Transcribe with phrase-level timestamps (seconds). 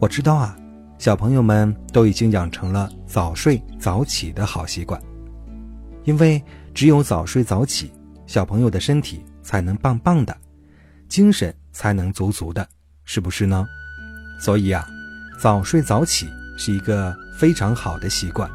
[0.00, 0.56] 我知道啊，
[0.98, 5.00] 小朋友们都已经养成了早睡早起的好习惯，
[6.04, 6.42] 因为
[6.74, 7.92] 只有早睡早起，
[8.26, 10.36] 小朋友的身体才能棒棒的，
[11.08, 12.66] 精神才能足足的，
[13.04, 13.64] 是不是呢？
[14.40, 14.86] 所以啊，
[15.40, 18.50] 早睡早起是一个非常好的习惯。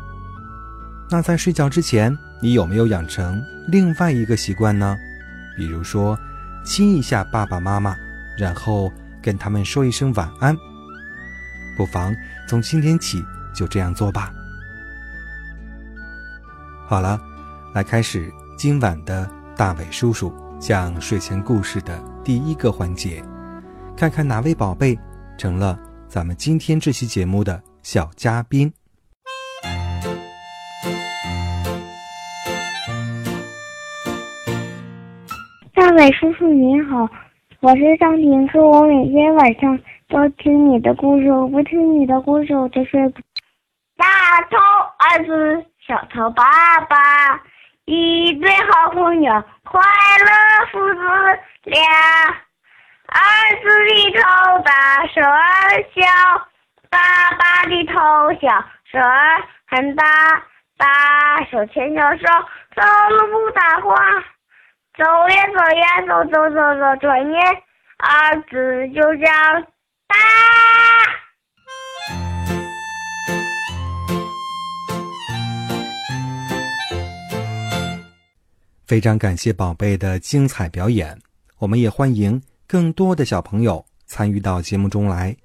[1.10, 4.96] 那在睡觉之前，你有没有养成另外一个习惯呢？
[5.58, 6.18] 比如说，
[6.64, 7.96] 亲一下爸爸妈妈，
[8.38, 10.56] 然后跟他们说一声晚安。
[11.80, 12.14] 不妨
[12.46, 13.24] 从今天起
[13.56, 14.30] 就这样做吧。
[16.86, 17.18] 好了，
[17.74, 23.24] 来开始今晚的大伟叔叔讲睡前故事的第一个环节，
[23.96, 25.00] 看看哪位宝贝
[25.38, 28.70] 成了咱们今天这期节目的小嘉宾。
[35.74, 37.08] 大伟叔叔您好，
[37.62, 39.80] 我是张婷是，我每天晚上。
[40.10, 43.22] 都听你的故事，我不听你的故事我就睡不。
[43.96, 44.58] 大头
[44.98, 47.40] 儿子，小头爸爸，
[47.86, 49.32] 一对好朋友，
[49.64, 51.02] 快乐父子
[51.66, 51.80] 俩。
[53.12, 53.20] 儿
[53.62, 56.02] 子的头大，手儿小，
[56.90, 56.98] 爸
[57.38, 57.94] 爸的头
[58.42, 58.50] 小，
[58.92, 60.04] 手儿很大，
[60.78, 62.26] 大手牵小手，
[62.76, 63.96] 走路不打滑，
[64.98, 67.42] 走呀走呀走走走走，转眼
[68.00, 69.66] 儿子就这样。
[70.10, 70.16] 啊！
[78.86, 81.18] 非常感谢宝贝的精彩表演，
[81.60, 85.36] 我们也欢迎更多的小朋友参与到节目中来。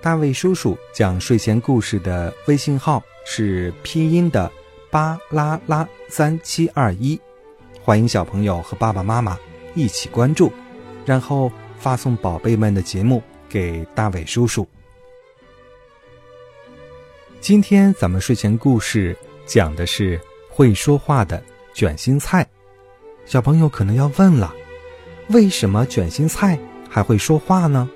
[0.00, 4.52] 大卫叔叔讲睡前故事的微信号是拼音的
[4.90, 7.20] 巴拉拉三七二一，
[7.82, 9.36] 欢迎小朋友和爸爸妈妈
[9.74, 10.52] 一起关注，
[11.04, 13.20] 然后发送宝贝们的节目。
[13.54, 14.66] 给大伟叔叔。
[17.40, 19.16] 今天咱们睡前故事
[19.46, 20.20] 讲的是
[20.50, 21.40] 会说话的
[21.72, 22.44] 卷心菜。
[23.24, 24.52] 小朋友可能要问了，
[25.28, 26.58] 为什么卷心菜
[26.90, 27.88] 还会说话呢？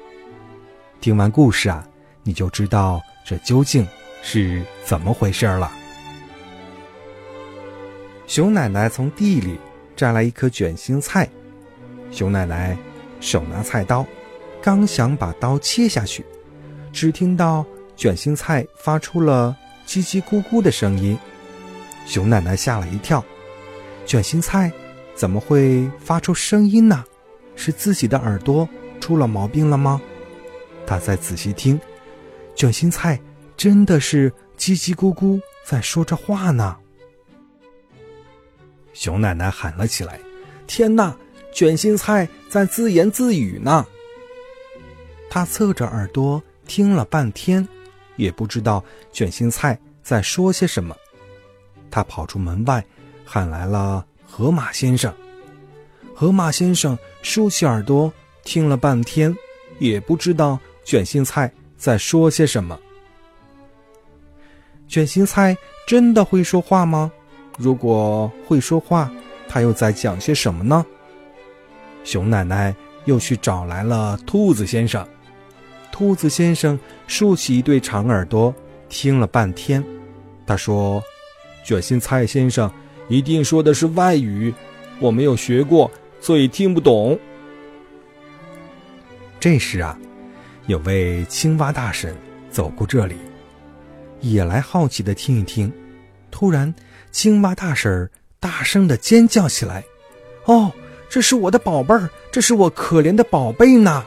[1.00, 1.84] 听完故事啊，
[2.22, 3.84] 你就知道这究竟
[4.22, 5.72] 是怎么回事了。
[8.28, 9.58] 熊奶奶从地里
[9.96, 11.28] 摘来一颗卷心菜，
[12.12, 12.78] 熊奶奶
[13.20, 14.06] 手拿菜刀。
[14.60, 16.24] 刚想把刀切下去，
[16.92, 17.64] 只听到
[17.96, 21.18] 卷心菜发出了叽叽咕咕的声音，
[22.06, 23.24] 熊奶奶吓了一跳。
[24.04, 24.72] 卷心菜
[25.14, 27.04] 怎么会发出声音呢？
[27.54, 28.68] 是自己的耳朵
[29.00, 30.00] 出了毛病了吗？
[30.86, 31.80] 她再仔细听，
[32.54, 33.20] 卷心菜
[33.56, 36.76] 真的是叽叽咕咕在说着话呢。
[38.92, 40.18] 熊奶奶喊了起来
[40.66, 41.16] ：“天哪，
[41.52, 43.86] 卷心菜在自言自语呢！”
[45.30, 47.66] 他侧着耳朵听了半天，
[48.16, 50.96] 也不知道卷心菜在说些什么。
[51.90, 52.84] 他跑出门外，
[53.24, 55.12] 喊来了河马先生。
[56.14, 58.12] 河马先生竖起耳朵
[58.42, 59.34] 听了半天，
[59.78, 62.78] 也不知道卷心菜在说些什么。
[64.88, 65.56] 卷心菜
[65.86, 67.12] 真的会说话吗？
[67.56, 69.10] 如果会说话，
[69.48, 70.84] 他又在讲些什么呢？
[72.04, 72.74] 熊奶奶
[73.04, 75.06] 又去找来了兔子先生。
[75.98, 76.78] 兔子先生
[77.08, 78.54] 竖起一对长耳朵，
[78.88, 79.84] 听了半天，
[80.46, 81.02] 他说
[81.66, 82.72] ：“卷心菜先生
[83.08, 84.54] 一定说的是外语，
[85.00, 87.18] 我没有学过，所以听不懂。”
[89.40, 89.98] 这时啊，
[90.68, 92.16] 有位青蛙大婶
[92.48, 93.16] 走过这里，
[94.20, 95.72] 也来好奇的听一听。
[96.30, 96.72] 突然，
[97.10, 98.08] 青蛙大婶
[98.38, 99.82] 大声的尖叫起来
[100.46, 100.70] ：“哦，
[101.08, 104.04] 这是我的宝贝儿，这是我可怜的宝贝呢！”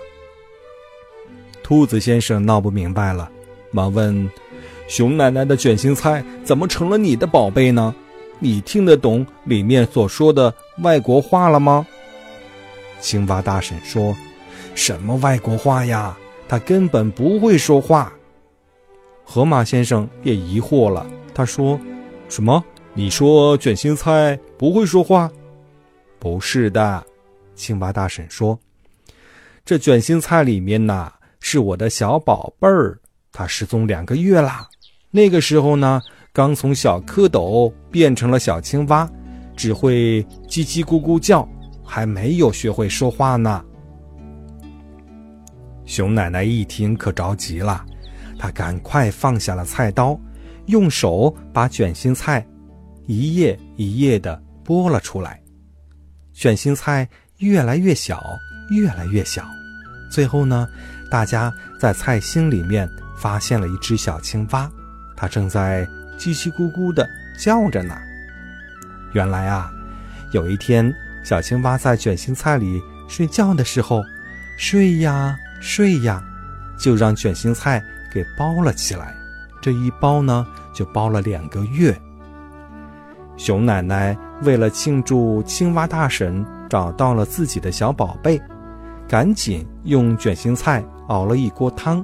[1.72, 3.32] 兔子先生闹不明白了，
[3.72, 4.30] 忙问
[4.90, 7.96] ：“熊奶奶的卷心菜怎么成了你的宝贝呢？
[8.40, 11.88] 你听得懂里面所说的外国话了吗？”
[13.00, 14.14] 青蛙大婶说
[14.76, 16.14] ：“什么外国话呀？
[16.46, 18.12] 他根本不会说话。”
[19.24, 21.80] 河马先生也疑惑了，他说
[22.28, 22.62] ：“什么？
[22.94, 25.32] 你说卷心菜不会说话？
[26.20, 27.02] 不是的。”
[27.56, 28.60] 青蛙大婶说
[29.64, 31.10] ：“这卷心菜里面呐。”
[31.42, 32.98] 是我的小宝贝儿，
[33.34, 34.66] 他失踪两个月啦。
[35.10, 36.02] 那个时候呢，
[36.32, 39.10] 刚从小蝌蚪变成了小青蛙，
[39.58, 41.46] 只会叽叽咕咕叫，
[41.84, 43.66] 还没有学会说话呢。”
[45.84, 47.84] 熊奶奶一听，可着急了，
[48.40, 50.18] 她赶快放下了菜刀，
[50.68, 52.46] 用手把卷心菜
[53.08, 55.42] 一叶一叶的剥了出来。
[56.32, 57.10] 卷心菜
[57.40, 58.24] 越来越小，
[58.70, 59.44] 越来越小，
[60.10, 60.66] 最后呢，
[61.12, 64.72] 大家在菜心里面发现了一只小青蛙，
[65.16, 65.86] 它正在
[66.18, 67.06] 叽叽咕咕的
[67.38, 67.94] 叫着呢。
[69.12, 69.70] 原来啊，
[70.32, 70.92] 有一天，
[71.24, 74.02] 小青蛙在卷心菜里睡觉的时候，
[74.58, 75.38] 睡呀。
[75.64, 76.24] 睡呀，
[76.76, 79.14] 就让卷心菜给包了起来。
[79.62, 81.96] 这一包呢，就包了两个月。
[83.38, 88.42] 熊奶奶为了庆祝青蛙大婶找到了自己的小宝贝，
[89.08, 92.04] 赶紧用卷心菜熬了一锅汤，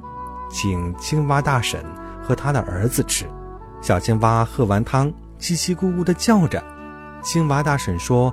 [0.50, 1.82] 请青蛙大婶
[2.22, 3.24] 和他的儿子吃。
[3.80, 5.10] 小青蛙喝完汤，
[5.40, 6.62] 叽叽咕咕地叫着。
[7.22, 8.32] 青蛙大婶说：“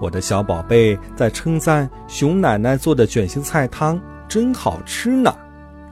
[0.00, 5.34] 我的小宝贝在称赞熊奶奶做的卷心菜汤。”真好吃呢，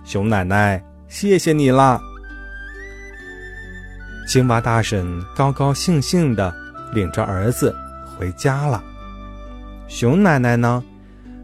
[0.05, 2.01] 熊奶奶，谢谢你啦！
[4.27, 6.55] 青蛙大婶高高兴兴的
[6.95, 7.75] 领着儿子
[8.07, 8.83] 回家了。
[9.89, 10.83] 熊奶奶呢，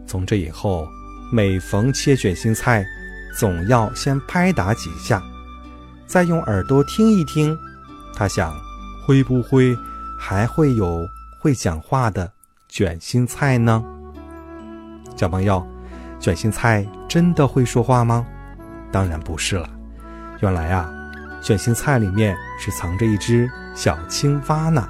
[0.07, 0.87] 从这以后，
[1.31, 2.85] 每逢切卷心菜，
[3.37, 5.21] 总要先拍打几下，
[6.05, 7.57] 再用耳朵听一听。
[8.15, 8.53] 他想，
[9.05, 9.75] 会不会
[10.19, 11.05] 还会有
[11.39, 12.31] 会讲话的
[12.67, 13.83] 卷心菜呢？
[15.15, 15.65] 小朋友。
[16.19, 18.25] 卷心菜真的会说话吗？
[18.91, 19.69] 当然不是了。
[20.39, 20.89] 原来啊，
[21.43, 24.89] 卷心菜里面是藏着一只小青蛙呢。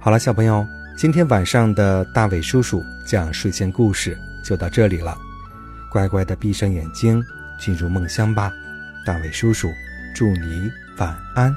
[0.00, 0.64] 好了，小朋友，
[1.02, 5.18] 今天晚上的大伟叔叔讲睡前故事就到这里了。
[5.90, 7.20] 乖乖的闭上眼睛，
[7.58, 8.52] 进入梦乡吧。
[9.04, 9.68] 大伟叔叔
[10.14, 11.52] 祝你晚安。